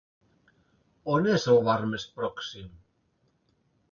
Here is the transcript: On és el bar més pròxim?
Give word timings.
On 1.15 1.29
és 1.33 1.45
el 1.51 1.61
bar 1.69 1.77
més 1.91 2.07
pròxim? 2.15 2.73